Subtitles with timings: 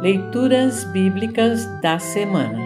[0.00, 2.58] Leituras Bíblicas da Semana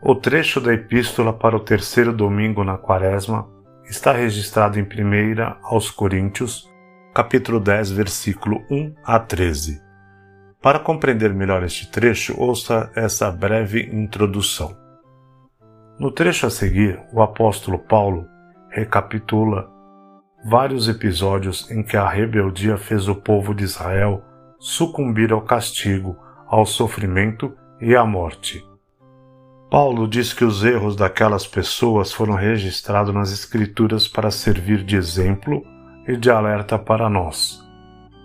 [0.00, 3.46] O trecho da Epístola para o terceiro domingo na Quaresma
[3.84, 4.86] está registrado em 1
[5.62, 6.66] aos Coríntios,
[7.14, 9.82] capítulo 10, versículo 1 a 13.
[10.62, 14.74] Para compreender melhor este trecho, ouça essa breve introdução.
[15.98, 18.26] No trecho a seguir, o apóstolo Paulo
[18.70, 19.68] recapitula
[20.46, 24.24] vários episódios em que a rebeldia fez o povo de Israel
[24.60, 28.62] sucumbir ao castigo, ao sofrimento e à morte.
[29.70, 35.64] Paulo diz que os erros daquelas pessoas foram registrados nas Escrituras para servir de exemplo
[36.06, 37.58] e de alerta para nós,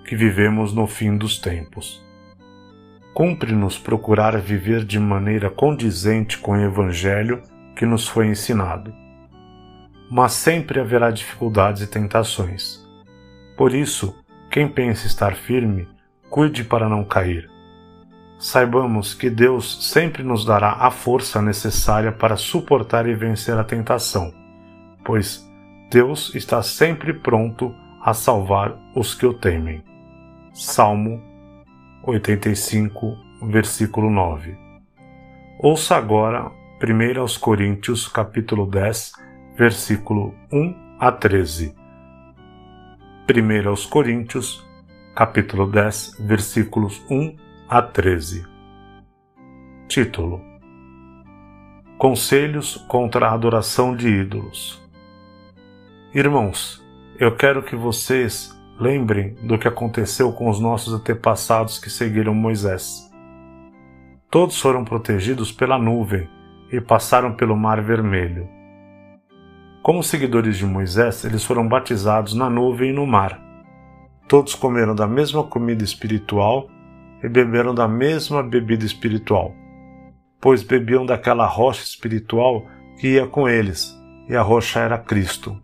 [0.06, 2.04] que vivemos no fim dos tempos.
[3.14, 7.42] Cumpre-nos procurar viver de maneira condizente com o Evangelho
[7.78, 8.94] que nos foi ensinado.
[10.12, 12.86] Mas sempre haverá dificuldades e tentações.
[13.56, 14.14] Por isso,
[14.52, 15.88] quem pensa estar firme,
[16.36, 17.50] cuide para não cair.
[18.38, 24.34] Saibamos que Deus sempre nos dará a força necessária para suportar e vencer a tentação,
[25.06, 25.50] pois
[25.90, 29.82] Deus está sempre pronto a salvar os que o temem.
[30.54, 31.24] Salmo
[32.04, 34.58] 85, versículo 9.
[35.62, 36.52] Ouça agora
[36.84, 39.14] 1 aos Coríntios, capítulo 10,
[39.58, 41.74] versículo 1 a 13.
[43.34, 44.65] 1 aos Coríntios,
[45.16, 47.38] capítulo 10, versículos 1
[47.70, 48.46] a 13.
[49.88, 50.42] Título:
[51.98, 54.84] Conselhos contra a adoração de ídolos.
[56.14, 56.84] Irmãos,
[57.18, 63.10] eu quero que vocês lembrem do que aconteceu com os nossos antepassados que seguiram Moisés.
[64.30, 66.28] Todos foram protegidos pela nuvem
[66.70, 68.50] e passaram pelo Mar Vermelho.
[69.82, 73.45] Como seguidores de Moisés, eles foram batizados na nuvem e no mar.
[74.28, 76.68] Todos comeram da mesma comida espiritual
[77.24, 79.54] e beberam da mesma bebida espiritual,
[80.42, 82.66] pois bebiam daquela rocha espiritual
[83.00, 83.96] que ia com eles,
[84.28, 85.56] e a rocha era Cristo.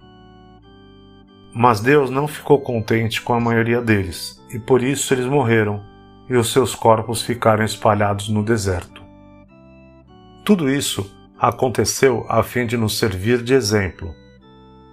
[1.54, 5.84] Mas Deus não ficou contente com a maioria deles, e por isso eles morreram,
[6.30, 9.02] e os seus corpos ficaram espalhados no deserto.
[10.46, 14.14] Tudo isso aconteceu a fim de nos servir de exemplo,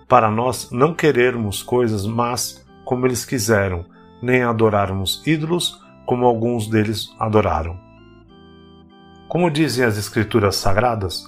[0.08, 3.84] para nós não querermos coisas más como eles quiseram,
[4.22, 7.78] nem adorarmos ídolos como alguns deles adoraram.
[9.28, 11.22] Como dizem as Escrituras Sagradas,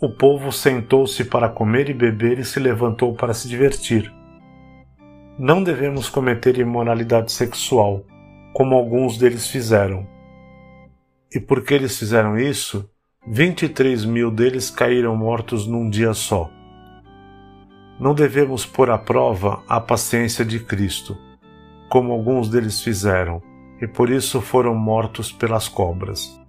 [0.00, 4.08] o povo sentou-se para comer e beber e se levantou para se divertir.
[5.36, 8.04] Não devemos cometer imoralidade sexual,
[8.52, 10.06] como alguns deles fizeram.
[11.34, 12.88] E porque eles fizeram isso,
[13.26, 16.48] 23 mil deles caíram mortos num dia só
[17.98, 21.16] não devemos pôr à prova a paciência de Cristo,
[21.88, 23.40] como alguns deles fizeram,
[23.80, 26.40] e por isso foram mortos pelas cobras.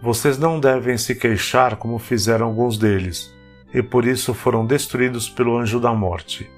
[0.00, 3.34] Vocês não devem se queixar como fizeram alguns deles,
[3.74, 6.48] e por isso foram destruídos pelo anjo da morte.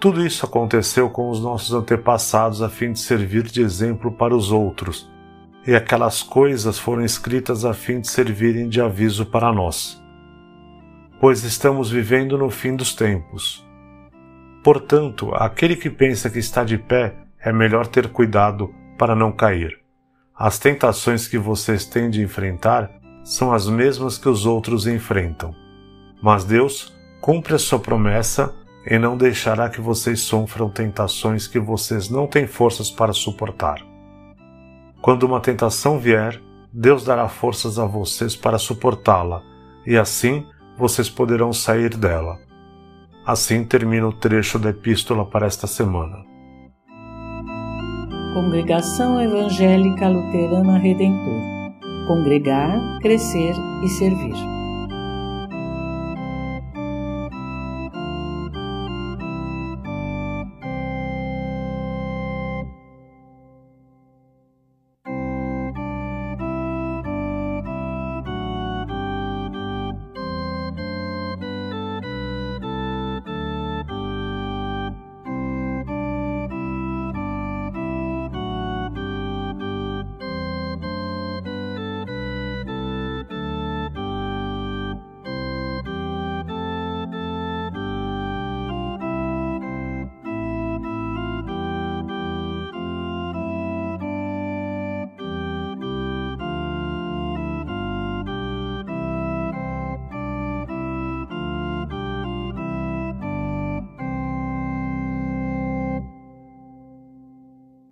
[0.00, 4.50] Tudo isso aconteceu com os nossos antepassados a fim de servir de exemplo para os
[4.50, 5.08] outros,
[5.64, 10.01] e aquelas coisas foram escritas a fim de servirem de aviso para nós
[11.22, 13.64] pois estamos vivendo no fim dos tempos.
[14.64, 19.78] Portanto, aquele que pensa que está de pé é melhor ter cuidado para não cair.
[20.36, 22.90] As tentações que vocês têm de enfrentar
[23.22, 25.54] são as mesmas que os outros enfrentam.
[26.20, 28.52] Mas Deus cumpre a sua promessa
[28.84, 33.80] e não deixará que vocês sofram tentações que vocês não têm forças para suportar.
[35.00, 39.40] Quando uma tentação vier, Deus dará forças a vocês para suportá-la,
[39.86, 40.44] e assim
[40.76, 42.38] vocês poderão sair dela.
[43.26, 46.24] Assim termina o trecho da epístola para esta semana.
[48.34, 51.52] Congregação Evangélica Luterana Redentor
[52.06, 54.51] Congregar, Crescer e Servir.